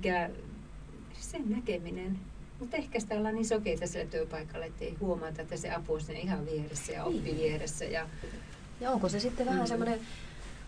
[1.12, 2.18] sen näkeminen,
[2.60, 6.16] mutta ehkä sitä ollaan niin sokeita sillä työpaikalla, että ei huomata, että se apu on
[6.16, 7.36] ihan vieressä ja oppi niin.
[7.36, 7.84] vieressä.
[7.84, 8.08] Ja,
[8.80, 9.66] ja onko se sitten vähän mm.
[9.66, 10.00] semmoinen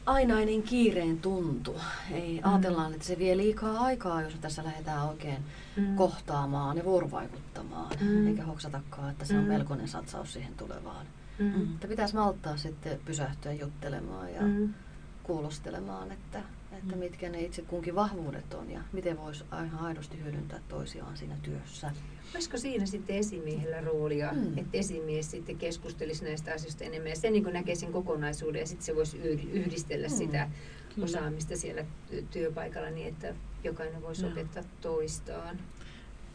[0.06, 1.76] ainainen kiireen tuntu.
[2.12, 2.50] Ei, mm.
[2.52, 5.38] Ajatellaan, että se vie liikaa aikaa, jos tässä lähdetään oikein
[5.76, 5.96] mm.
[5.96, 7.96] kohtaamaan ja vuorovaikuttamaan.
[8.00, 8.26] Mm.
[8.26, 9.48] Eikä hoksatakaan, että se on mm.
[9.48, 11.06] melkoinen satsaus siihen tulevaan.
[11.38, 11.62] Mm.
[11.62, 14.74] Että pitäisi malttaa sitten pysähtyä juttelemaan ja mm.
[15.22, 16.42] kuulostelemaan, että
[16.78, 21.36] että mitkä ne itse kunkin vahvuudet on ja miten voisi ihan aidosti hyödyntää toisiaan siinä
[21.42, 21.90] työssä.
[22.34, 24.58] Olisiko siinä sitten esimiehellä roolia, mm.
[24.58, 28.86] että esimies sitten keskustelisi näistä asioista enemmän ja se niin näkee sen kokonaisuuden ja sitten
[28.86, 29.18] se voisi
[29.52, 30.14] yhdistellä mm.
[30.14, 30.50] sitä
[30.94, 31.04] Kyllä.
[31.04, 31.84] osaamista siellä
[32.30, 34.28] työpaikalla niin, että jokainen voisi no.
[34.28, 35.58] opettaa toistaan.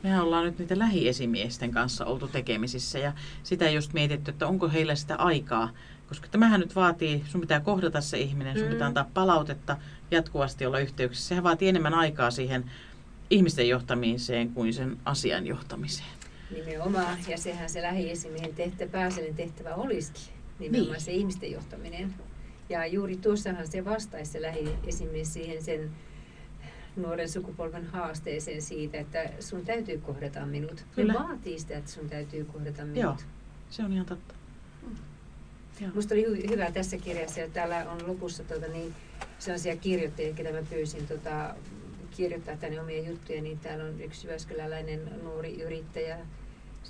[0.03, 4.95] Mehän ollaan nyt niitä lähiesimiesten kanssa oltu tekemisissä ja sitä just mietitty, että onko heillä
[4.95, 5.69] sitä aikaa
[6.07, 8.71] koska tämähän nyt vaatii, sun pitää kohdata se ihminen, sun mm.
[8.71, 9.77] pitää antaa palautetta,
[10.11, 11.27] jatkuvasti olla yhteyksissä.
[11.27, 12.71] Sehän vaatii enemmän aikaa siihen
[13.29, 16.09] ihmisten johtamiseen kuin sen asian johtamiseen.
[16.51, 21.01] Nimenomaan, ja sehän se lähiesimiehen tehtävä, pääsellinen tehtävä olisikin, nimenomaan niin.
[21.01, 22.13] se ihmisten johtaminen.
[22.69, 25.91] Ja juuri tuossahan se vastaisi se lähiesimies siihen sen
[26.95, 30.85] nuoren sukupolven haasteeseen siitä, että sun täytyy kohdata minut.
[30.95, 31.13] Kyllä.
[31.13, 33.03] Ne vaatii sitä, että sun täytyy kohdata minut.
[33.03, 33.15] Joo,
[33.69, 34.35] se on ihan totta.
[35.79, 38.93] Minusta oli hy- hyvä tässä kirjassa, ja täällä on lopussa tuota, niin,
[39.39, 41.55] sellaisia kirjoittajia, ketä mä pyysin tota,
[42.11, 46.17] kirjoittaa tänne omia juttuja, niin täällä on yksi jyväskyläläinen nuori yrittäjä,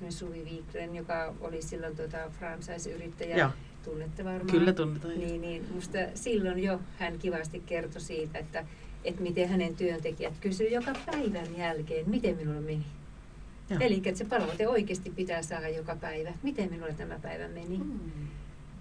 [0.09, 3.37] Suvi Viikren, joka oli silloin tota, franchise-yrittäjä.
[3.37, 3.49] Joo.
[3.83, 4.47] Tunnette varmaan.
[4.47, 5.19] Kyllä tunnetaan.
[5.19, 8.65] Niin, niin, musta silloin jo hän kivasti kertoi siitä, että,
[9.03, 12.85] että miten hänen työntekijät kysyivät joka päivän jälkeen, miten minulla meni.
[13.79, 16.33] Eli että se palaute oikeasti pitää saada joka päivä.
[16.43, 17.77] Miten minulla tämä päivä meni?
[17.77, 18.27] Mm.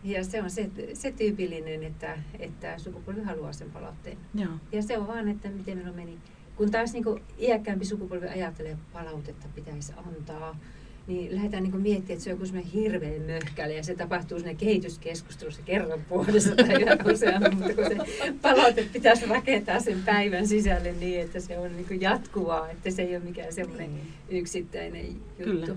[0.07, 4.19] Ja se on se, se tyypillinen, että, että sukupolvi haluaa sen palautteen.
[4.35, 4.53] Joo.
[4.73, 6.19] Ja se on vaan, että miten minulla meni.
[6.57, 10.59] Kun taas niin kuin iäkkäämpi sukupolvi ajattelee, että palautetta pitäisi antaa,
[11.07, 15.62] niin lähdetään niin miettimään, että se on joku hirveän möhkäle ja se tapahtuu sinne kehityskeskustelussa
[15.62, 17.97] kerran vuodessa tai yhä useammin, mutta kun se
[18.42, 23.16] palaute pitäisi rakentaa sen päivän sisälle niin, että se on niin jatkuvaa, että se ei
[23.16, 24.07] ole mikään semmoinen niin.
[24.29, 25.07] yksittäinen
[25.38, 25.66] juttu.
[25.66, 25.77] Kyllä.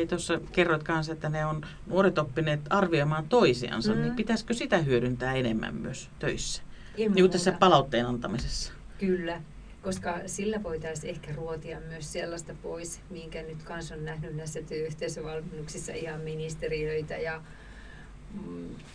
[0.00, 4.04] Ja tuossa kerroit kanssa, että ne on nuoret oppineet arvioimaan toisiansa, niin mm.
[4.04, 6.62] niin pitäisikö sitä hyödyntää enemmän myös töissä?
[7.14, 8.72] Niin tässä palautteen antamisessa.
[8.98, 9.42] Kyllä,
[9.82, 15.92] koska sillä voitaisiin ehkä ruotia myös sellaista pois, minkä nyt kanssa on nähnyt näissä työyhteisövalmennuksissa
[15.92, 17.42] ihan ministeriöitä ja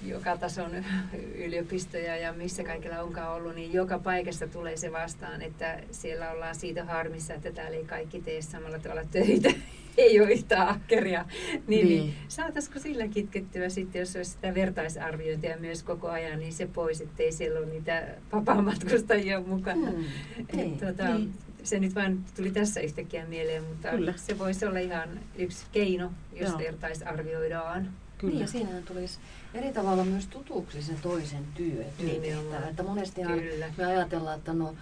[0.06, 0.72] joka tason
[1.46, 6.56] yliopistoja ja missä kaikilla onkaan ollut, niin joka paikassa tulee se vastaan, että siellä ollaan
[6.56, 9.50] siitä harmissa, että täällä ei kaikki tee samalla tavalla töitä
[9.98, 11.26] ei ole yhtä ahkeria.
[11.52, 11.88] Niin, niin.
[11.88, 17.02] niin saataisiko sillä kitkettyä sitten, jos olisi sitä vertaisarviointia myös koko ajan, niin se pois,
[17.02, 19.92] ettei siellä ole niitä vapaamatkustajia mukana.
[19.92, 20.06] Hmm.
[20.54, 20.80] Niin.
[20.80, 21.34] Tuota, niin.
[21.64, 24.14] Se nyt vain tuli tässä yhtäkkiä mieleen, mutta Kyllä.
[24.16, 26.60] se voisi olla ihan yksi keino, jos Joo.
[26.60, 27.92] vertaisarvioidaan.
[28.22, 28.34] Kyllä.
[28.34, 29.20] Niin, ja siinähän tulisi
[29.54, 32.68] eri tavalla myös tutuksi se toisen työ, työtehtävä.
[32.70, 33.66] Että monestihan Kyllä.
[33.78, 34.76] me ajatellaan, että no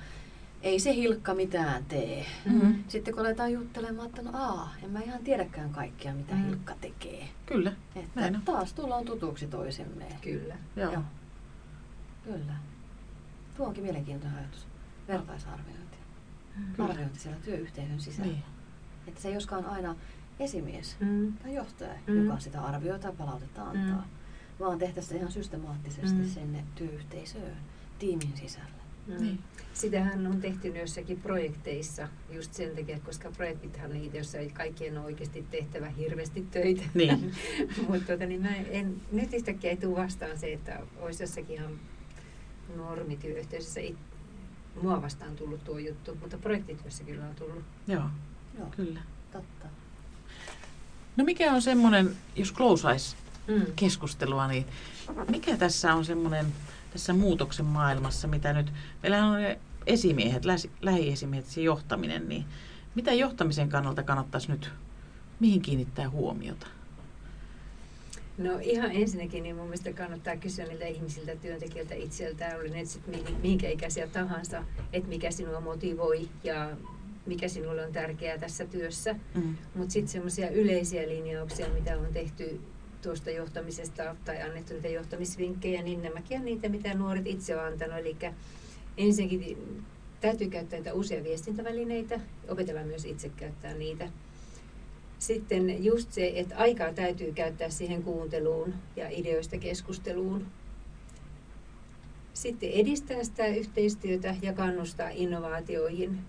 [0.61, 2.25] ei se Hilkka mitään tee.
[2.45, 2.83] Mm-hmm.
[2.87, 6.45] Sitten kun aletaan juttelemaan, että no aa, en mä ihan tiedäkään kaikkia, mitä mm.
[6.45, 7.29] Hilkka tekee.
[7.45, 7.73] Kyllä.
[7.95, 8.41] Että Näin on.
[8.41, 10.05] taas tullaan tutuksi toisemme.
[10.21, 10.55] Kyllä.
[10.75, 10.93] Joo.
[10.93, 11.03] Joo.
[12.23, 12.53] Kyllä.
[13.57, 14.67] Tuo onkin mielenkiintoinen ajatus.
[15.07, 15.97] Vertaisarviointi.
[16.75, 16.89] Kyllä.
[16.89, 18.31] Arviointi siellä työyhteisön sisällä.
[18.31, 18.43] Niin.
[19.07, 19.95] Että se ei joskaan aina
[20.39, 21.33] esimies mm.
[21.33, 22.25] tai johtaja, mm.
[22.25, 24.59] joka sitä arvioi tai palautetta antaa, mm.
[24.59, 26.29] vaan tehtäisiin ihan systemaattisesti mm.
[26.29, 27.57] sinne työyhteisöön,
[27.99, 28.79] tiimin sisällä.
[29.07, 29.23] Mm.
[29.23, 29.39] Niin.
[29.73, 35.05] Sitähän on tehty joissakin projekteissa just sen takia, koska projektithan niitä, joissa ei kaikkien ole
[35.05, 36.83] oikeasti tehtävä hirveästi töitä.
[36.93, 37.31] Niin.
[37.87, 41.79] Mutta tuota, niin mä en, nyt yhtäkkiä ei tule vastaan se, että olisi jossakin ihan
[42.75, 43.81] normityöyhteisössä
[44.81, 47.63] mua vastaan tullut tuo juttu, mutta projektityössä kyllä on tullut.
[47.87, 48.03] Joo,
[48.57, 48.67] Joo.
[48.75, 49.01] kyllä.
[49.31, 49.67] Totta.
[51.19, 53.15] No mikä on semmoinen, jos klousaisi
[53.47, 53.65] mm.
[53.75, 54.65] keskustelua, niin
[55.29, 56.45] mikä tässä on semmoinen
[56.93, 59.37] tässä muutoksen maailmassa, mitä nyt, meillä on
[59.87, 60.43] esimiehet,
[60.81, 62.45] lähiesimiehet, se johtaminen, niin
[62.95, 64.71] mitä johtamisen kannalta kannattaisi nyt,
[65.39, 66.67] mihin kiinnittää huomiota?
[68.37, 73.21] No ihan ensinnäkin niin mun mielestä kannattaa kysyä niiltä ihmisiltä, työntekijöiltä itseltään, oli ne sitten
[73.41, 76.69] minkä ikäisiä tahansa, että mikä sinua motivoi ja
[77.25, 79.15] mikä sinulle on tärkeää tässä työssä.
[79.35, 79.55] Mm.
[79.75, 82.61] Mutta sitten semmoisia yleisiä linjauksia, mitä on tehty
[83.01, 87.97] tuosta johtamisesta tai annettu niitä johtamisvinkkejä, niin nämäkin on niitä, mitä nuoret itse on antanut.
[87.97, 88.15] Eli
[88.97, 89.57] ensinnäkin
[90.21, 94.09] täytyy käyttää näitä uusia viestintävälineitä, opetellaan myös itse käyttää niitä.
[95.19, 100.45] Sitten just se, että aikaa täytyy käyttää siihen kuunteluun ja ideoista keskusteluun.
[102.33, 106.19] Sitten edistää sitä yhteistyötä ja kannustaa innovaatioihin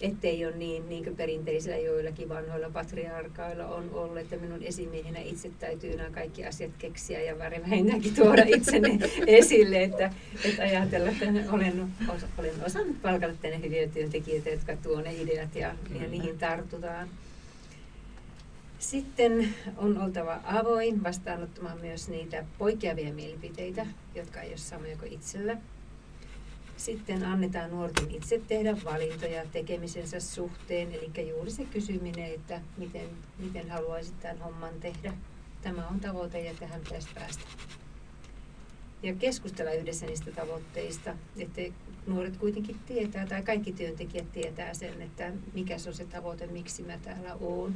[0.00, 5.50] ettei ole niin, niin kuin perinteisillä joillakin vanhoilla patriarkailla on ollut, että minun esimiehenä itse
[5.58, 10.12] täytyy nämä kaikki asiat keksiä ja vähintäänkin tuoda itsenne esille, että,
[10.44, 11.88] että ajatella, että olen,
[12.38, 17.08] olen osannut palkata tänne hyviä työntekijöitä, jotka tuo ne ideat ja, ja niihin tartutaan.
[18.78, 25.56] Sitten on oltava avoin vastaanottamaan myös niitä poikkeavia mielipiteitä, jotka ei ole samoja kuin itsellä
[26.80, 33.70] sitten annetaan nuorten itse tehdä valintoja tekemisensä suhteen, eli juuri se kysyminen, että miten, miten
[33.70, 35.12] haluaisit tämän homman tehdä.
[35.62, 37.44] Tämä on tavoite ja tähän pitäisi päästä.
[39.02, 41.60] Ja keskustella yhdessä niistä tavoitteista, että
[42.06, 46.82] nuoret kuitenkin tietää, tai kaikki työntekijät tietää sen, että mikä se on se tavoite, miksi
[46.82, 47.74] mä täällä oon.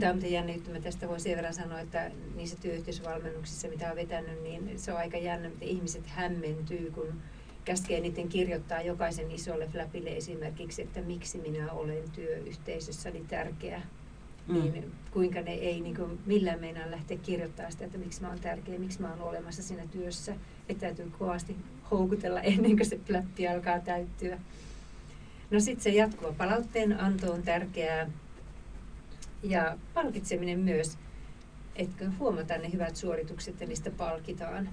[0.00, 0.70] Tämä on jännä juttu.
[0.70, 4.98] Mä tästä voi sen verran sanoa, että niissä työyhteisövalmennuksissa, mitä on vetänyt, niin se on
[4.98, 7.22] aika jännä, miten ihmiset hämmentyy, kun
[7.66, 13.82] käskee niiden kirjoittaa jokaisen isolle flapille esimerkiksi, että miksi minä olen työyhteisössäni tärkeä.
[14.48, 14.54] Mm.
[14.54, 18.40] Niin kuinka ne ei niin kuin, millään meinaa lähteä kirjoittamaan sitä, että miksi mä olen
[18.40, 20.34] tärkeä, miksi mä olen olemassa siinä työssä.
[20.68, 21.56] Että täytyy kovasti
[21.90, 24.38] houkutella ennen kuin se fläppi alkaa täyttyä.
[25.50, 28.10] No sitten se jatkuva palautteen anto on tärkeää.
[29.42, 30.98] Ja palkitseminen myös,
[31.76, 34.68] että huomataan ne hyvät suoritukset ja niistä palkitaan.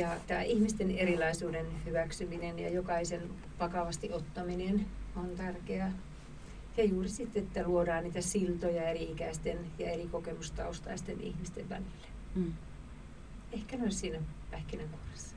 [0.00, 4.86] Ja tämä ihmisten erilaisuuden hyväksyminen ja jokaisen vakavasti ottaminen
[5.16, 5.92] on tärkeää.
[6.76, 12.06] Ja juuri sitten, että luodaan niitä siltoja eri-ikäisten ja eri kokemustaustaisten ihmisten välille.
[12.34, 12.52] Mm.
[13.52, 14.18] Ehkä ne siinä
[14.50, 15.36] pähkinänkuoressa.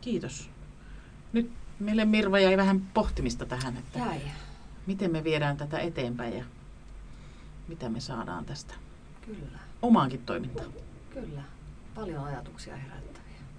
[0.00, 0.50] Kiitos.
[1.32, 4.20] Nyt meille Mirva jäi vähän pohtimista tähän, että jäi.
[4.86, 6.44] miten me viedään tätä eteenpäin ja
[7.68, 8.74] mitä me saadaan tästä
[9.26, 9.58] Kyllä.
[9.82, 10.72] omaankin toimintaan.
[11.14, 11.42] Kyllä.
[11.94, 13.09] Paljon ajatuksia herättää.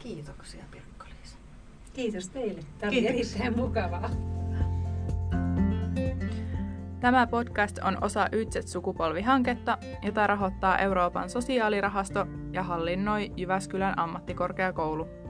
[0.03, 1.37] Kiitoksia Pirkko-Liisa.
[1.93, 2.61] Kiitos teille.
[2.79, 4.09] Tämä oli erittäin mukavaa.
[6.99, 15.20] Tämä podcast on osa Ytset-sukupolvihanketta, jota rahoittaa Euroopan sosiaalirahasto ja hallinnoi Jyväskylän ammattikorkeakoulu.